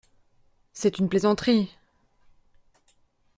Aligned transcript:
C’est 0.73 0.97
une 0.97 1.09
plaisanterie… 1.09 1.69